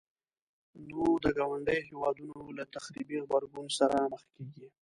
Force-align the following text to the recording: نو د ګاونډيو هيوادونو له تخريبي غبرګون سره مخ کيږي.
نو 0.89 1.03
د 1.23 1.25
ګاونډيو 1.37 1.85
هيوادونو 1.89 2.39
له 2.57 2.63
تخريبي 2.75 3.17
غبرګون 3.23 3.67
سره 3.79 3.95
مخ 4.11 4.23
کيږي. 4.35 4.67